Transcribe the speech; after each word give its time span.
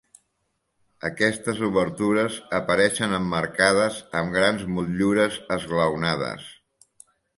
Aquestes 1.09 1.59
obertures 1.67 2.39
apareixen 2.61 3.13
emmarcades 3.19 3.99
amb 4.23 4.35
grans 4.39 4.65
motllures 4.79 5.39
esglaonades. 5.59 6.49